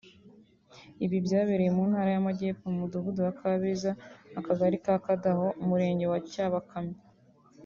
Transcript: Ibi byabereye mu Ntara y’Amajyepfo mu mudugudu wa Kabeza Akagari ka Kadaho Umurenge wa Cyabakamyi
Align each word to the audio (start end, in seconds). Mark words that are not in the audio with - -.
Ibi 1.05 1.17
byabereye 1.25 1.71
mu 1.77 1.83
Ntara 1.89 2.09
y’Amajyepfo 2.11 2.65
mu 2.71 2.77
mudugudu 2.81 3.19
wa 3.25 3.33
Kabeza 3.39 3.91
Akagari 4.39 4.77
ka 4.85 4.95
Kadaho 5.05 5.45
Umurenge 5.61 6.05
wa 6.11 6.19
Cyabakamyi 6.31 6.97